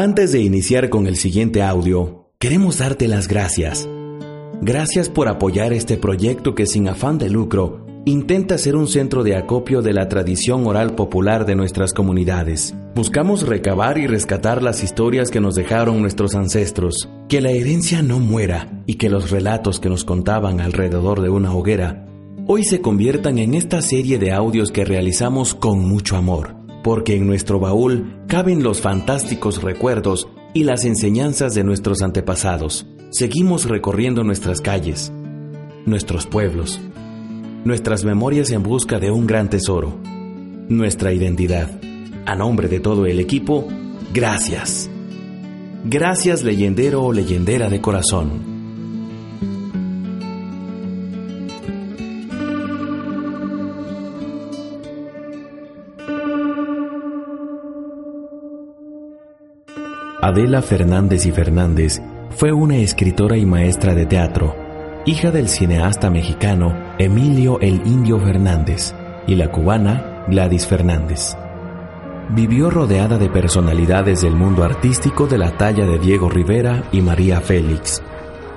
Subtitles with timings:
[0.00, 3.88] Antes de iniciar con el siguiente audio, queremos darte las gracias.
[4.62, 9.34] Gracias por apoyar este proyecto que sin afán de lucro intenta ser un centro de
[9.34, 12.76] acopio de la tradición oral popular de nuestras comunidades.
[12.94, 18.20] Buscamos recabar y rescatar las historias que nos dejaron nuestros ancestros, que la herencia no
[18.20, 22.04] muera y que los relatos que nos contaban alrededor de una hoguera
[22.46, 27.26] hoy se conviertan en esta serie de audios que realizamos con mucho amor, porque en
[27.26, 32.86] nuestro baúl caben los fantásticos recuerdos y las enseñanzas de nuestros antepasados.
[33.10, 35.12] Seguimos recorriendo nuestras calles,
[35.86, 36.80] nuestros pueblos,
[37.64, 39.96] nuestras memorias en busca de un gran tesoro,
[40.68, 41.70] nuestra identidad.
[42.26, 43.66] A nombre de todo el equipo,
[44.12, 44.90] gracias.
[45.84, 48.57] Gracias leyendero o leyendera de corazón.
[60.28, 64.54] Adela Fernández y Fernández fue una escritora y maestra de teatro,
[65.06, 68.94] hija del cineasta mexicano Emilio el Indio Fernández
[69.26, 71.34] y la cubana Gladys Fernández.
[72.28, 77.40] Vivió rodeada de personalidades del mundo artístico de la talla de Diego Rivera y María
[77.40, 78.02] Félix.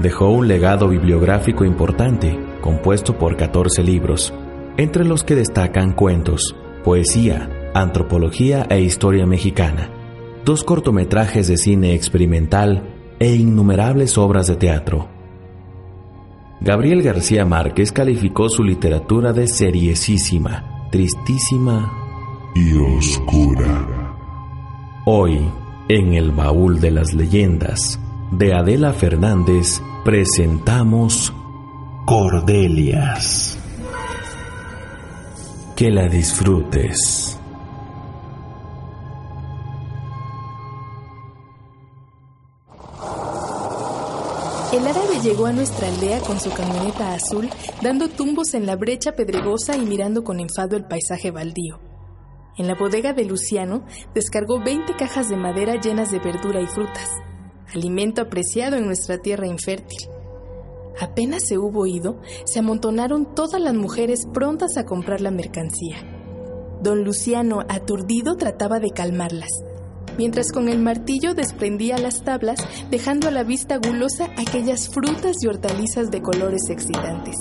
[0.00, 4.34] Dejó un legado bibliográfico importante, compuesto por 14 libros,
[4.76, 6.54] entre los que destacan cuentos,
[6.84, 10.03] poesía, antropología e historia mexicana
[10.44, 12.82] dos cortometrajes de cine experimental
[13.18, 15.08] e innumerables obras de teatro.
[16.60, 21.92] Gabriel García Márquez calificó su literatura de seriesísima, tristísima
[22.54, 24.14] y oscura.
[25.06, 25.50] Hoy,
[25.88, 27.98] en el baúl de las leyendas
[28.30, 31.32] de Adela Fernández, presentamos
[32.06, 33.58] Cordelias.
[35.76, 37.33] Que la disfrutes.
[44.74, 47.48] El árabe llegó a nuestra aldea con su camioneta azul,
[47.80, 51.78] dando tumbos en la brecha pedregosa y mirando con enfado el paisaje baldío.
[52.58, 53.84] En la bodega de Luciano
[54.16, 57.08] descargó 20 cajas de madera llenas de verdura y frutas,
[57.72, 60.08] alimento apreciado en nuestra tierra infértil.
[61.00, 65.98] Apenas se hubo ido, se amontonaron todas las mujeres prontas a comprar la mercancía.
[66.82, 69.50] Don Luciano, aturdido, trataba de calmarlas
[70.18, 72.60] mientras con el martillo desprendía las tablas,
[72.90, 77.36] dejando a la vista gulosa aquellas frutas y hortalizas de colores excitantes.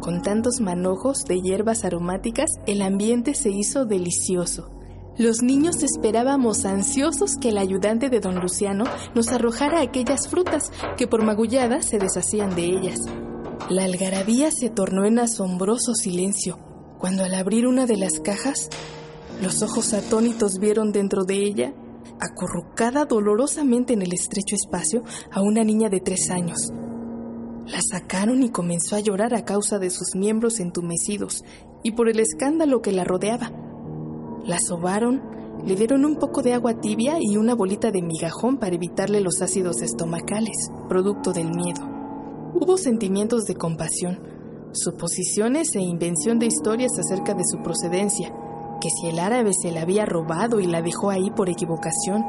[0.00, 4.70] Con tantos manojos de hierbas aromáticas, el ambiente se hizo delicioso.
[5.18, 11.06] Los niños esperábamos ansiosos que el ayudante de don Luciano nos arrojara aquellas frutas que
[11.06, 13.00] por magullada se deshacían de ellas.
[13.70, 16.58] La algarabía se tornó en asombroso silencio
[16.98, 18.68] cuando al abrir una de las cajas
[19.40, 21.74] los ojos atónitos vieron dentro de ella,
[22.20, 26.70] acurrucada dolorosamente en el estrecho espacio, a una niña de tres años.
[27.66, 31.44] La sacaron y comenzó a llorar a causa de sus miembros entumecidos
[31.82, 33.50] y por el escándalo que la rodeaba.
[34.44, 35.20] La sobaron,
[35.64, 39.42] le dieron un poco de agua tibia y una bolita de migajón para evitarle los
[39.42, 41.82] ácidos estomacales, producto del miedo.
[42.54, 44.20] Hubo sentimientos de compasión,
[44.72, 48.32] suposiciones e invención de historias acerca de su procedencia,
[48.80, 52.24] que si el árabe se la había robado y la dejó ahí por equivocación,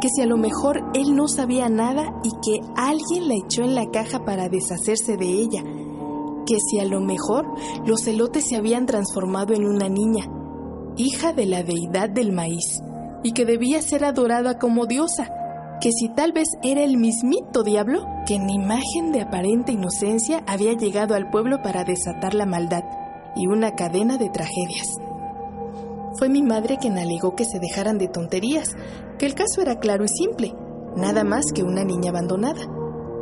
[0.00, 3.74] que si a lo mejor él no sabía nada y que alguien la echó en
[3.74, 5.62] la caja para deshacerse de ella,
[6.46, 7.46] que si a lo mejor
[7.84, 10.24] los elotes se habían transformado en una niña,
[10.96, 12.82] hija de la deidad del maíz,
[13.22, 15.30] y que debía ser adorada como diosa,
[15.80, 20.74] que si tal vez era el mismito diablo que en imagen de aparente inocencia había
[20.74, 22.84] llegado al pueblo para desatar la maldad
[23.34, 24.88] y una cadena de tragedias.
[26.20, 28.76] Fue mi madre quien alegó que se dejaran de tonterías,
[29.18, 30.54] que el caso era claro y simple,
[30.94, 32.60] nada más que una niña abandonada,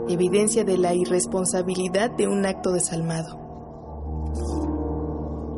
[0.09, 3.38] evidencia de la irresponsabilidad de un acto desalmado.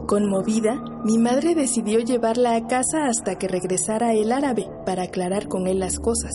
[0.06, 5.66] Conmovida, mi madre decidió llevarla a casa hasta que regresara el árabe para aclarar con
[5.66, 6.32] él las cosas,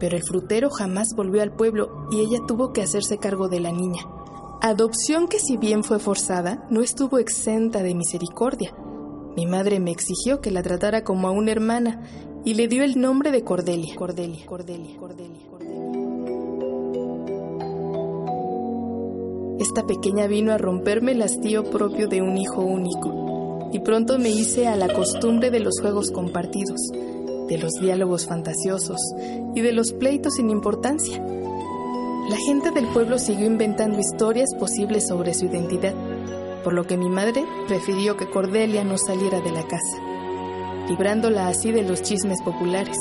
[0.00, 3.70] pero el frutero jamás volvió al pueblo y ella tuvo que hacerse cargo de la
[3.70, 4.02] niña.
[4.60, 8.74] Adopción que si bien fue forzada, no estuvo exenta de misericordia,
[9.36, 12.02] mi madre me exigió que la tratara como a una hermana
[12.44, 13.94] y le dio el nombre de Cordelia.
[13.96, 15.40] Cordelia, Cordelia, Cordelia,
[19.58, 24.28] Esta pequeña vino a romperme el hastío propio de un hijo único y pronto me
[24.28, 26.80] hice a la costumbre de los juegos compartidos,
[27.48, 29.00] de los diálogos fantasiosos
[29.54, 31.20] y de los pleitos sin importancia.
[32.28, 35.94] La gente del pueblo siguió inventando historias posibles sobre su identidad
[36.64, 40.02] por lo que mi madre prefirió que Cordelia no saliera de la casa,
[40.88, 42.96] librándola así de los chismes populares.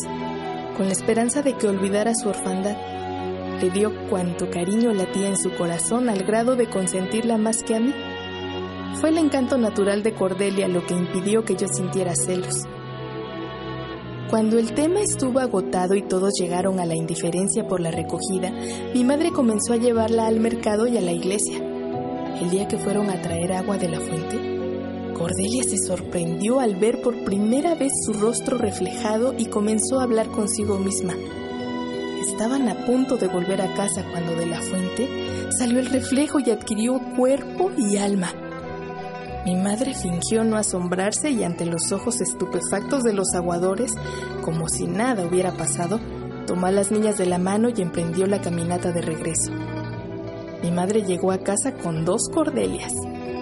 [0.77, 2.75] con la esperanza de que olvidara su orfandad.
[3.61, 7.79] Le dio cuanto cariño latía en su corazón al grado de consentirla más que a
[7.79, 7.93] mí.
[8.99, 12.63] Fue el encanto natural de Cordelia lo que impidió que yo sintiera celos.
[14.31, 18.51] Cuando el tema estuvo agotado y todos llegaron a la indiferencia por la recogida,
[18.95, 21.72] mi madre comenzó a llevarla al mercado y a la iglesia.
[22.41, 24.53] El día que fueron a traer agua de la fuente,
[25.13, 30.27] Cordelia se sorprendió al ver por primera vez su rostro reflejado y comenzó a hablar
[30.27, 31.13] consigo misma.
[32.27, 35.07] Estaban a punto de volver a casa cuando de la fuente
[35.57, 38.33] salió el reflejo y adquirió cuerpo y alma.
[39.45, 43.91] Mi madre fingió no asombrarse y ante los ojos estupefactos de los aguadores,
[44.41, 45.99] como si nada hubiera pasado,
[46.47, 49.51] tomó a las niñas de la mano y emprendió la caminata de regreso.
[50.63, 52.93] Mi madre llegó a casa con dos cordelias,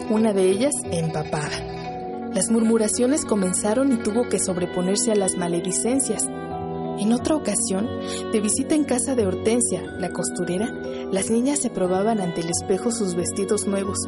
[0.10, 2.32] una de ellas empapada.
[2.34, 6.26] Las murmuraciones comenzaron y tuvo que sobreponerse a las maledicencias.
[6.26, 7.88] En otra ocasión,
[8.32, 10.66] de visita en casa de Hortensia, la costurera,
[11.12, 14.00] las niñas se probaban ante el espejo sus vestidos nuevos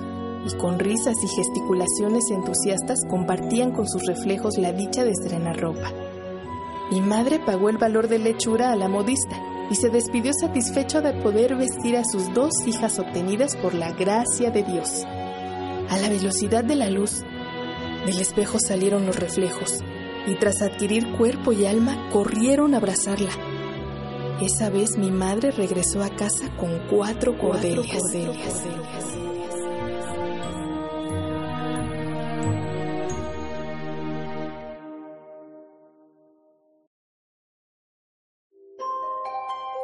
[0.48, 5.94] y con risas y gesticulaciones entusiastas compartían con sus reflejos la dicha de estrenar ropa.
[6.90, 11.14] Mi madre pagó el valor de lechura a la modista y se despidió satisfecho de
[11.14, 15.04] poder vestir a sus dos hijas obtenidas por la gracia de Dios.
[15.90, 17.24] A la velocidad de la luz,
[18.06, 19.80] del espejo salieron los reflejos
[20.28, 23.32] y tras adquirir cuerpo y alma corrieron a abrazarla.
[24.42, 28.02] Esa vez mi madre regresó a casa con cuatro cordelias.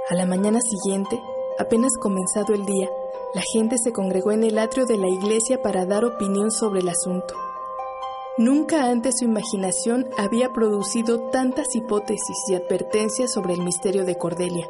[0.09, 1.21] A la mañana siguiente,
[1.59, 2.89] apenas comenzado el día,
[3.35, 6.89] la gente se congregó en el atrio de la iglesia para dar opinión sobre el
[6.89, 7.35] asunto.
[8.35, 14.67] Nunca antes su imaginación había producido tantas hipótesis y advertencias sobre el misterio de Cordelia,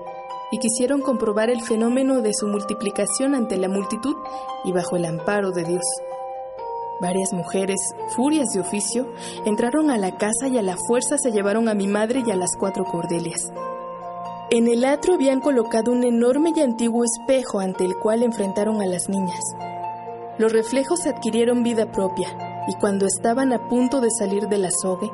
[0.52, 4.18] y quisieron comprobar el fenómeno de su multiplicación ante la multitud
[4.66, 5.86] y bajo el amparo de Dios.
[7.00, 7.80] Varias mujeres,
[8.14, 9.08] furias de oficio,
[9.46, 12.36] entraron a la casa y a la fuerza se llevaron a mi madre y a
[12.36, 13.54] las cuatro Cordelias.
[14.52, 18.88] En el atrio habían colocado un enorme y antiguo espejo ante el cual enfrentaron a
[18.88, 19.44] las niñas.
[20.40, 22.36] Los reflejos adquirieron vida propia
[22.68, 25.12] y cuando estaban a punto de salir del azogue,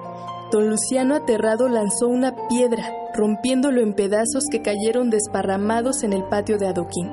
[0.53, 6.57] don Luciano aterrado lanzó una piedra, rompiéndolo en pedazos que cayeron desparramados en el patio
[6.57, 7.11] de adoquín.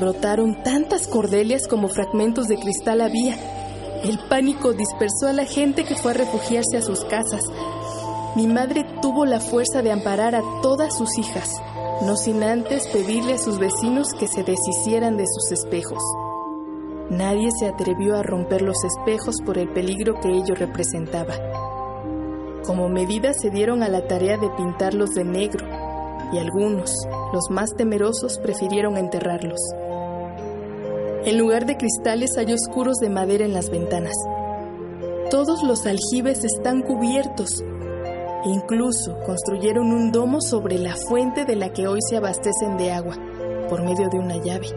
[0.00, 3.36] Brotaron tantas cordelias como fragmentos de cristal había.
[4.02, 7.42] El pánico dispersó a la gente que fue a refugiarse a sus casas,
[8.38, 11.60] mi madre tuvo la fuerza de amparar a todas sus hijas,
[12.06, 16.00] no sin antes pedirle a sus vecinos que se deshicieran de sus espejos.
[17.10, 21.34] Nadie se atrevió a romper los espejos por el peligro que ello representaba.
[22.64, 25.66] Como medida se dieron a la tarea de pintarlos de negro
[26.32, 26.94] y algunos,
[27.32, 29.58] los más temerosos, prefirieron enterrarlos.
[31.24, 34.14] En lugar de cristales hay oscuros de madera en las ventanas.
[35.28, 37.64] Todos los aljibes están cubiertos
[38.44, 43.16] Incluso construyeron un domo sobre la fuente de la que hoy se abastecen de agua,
[43.68, 44.68] por medio de una llave.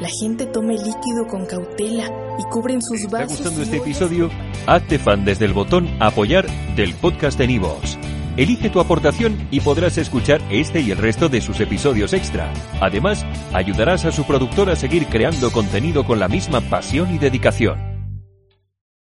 [0.00, 3.28] La gente toma el líquido con cautela y cubren sus vasos.
[3.28, 4.30] ¿Te está gustando este episodio?
[4.66, 7.98] Hazte fan desde el botón apoyar del podcast de Nivos.
[8.36, 12.52] Elige tu aportación y podrás escuchar este y el resto de sus episodios extra.
[12.80, 17.93] Además, ayudarás a su productor a seguir creando contenido con la misma pasión y dedicación.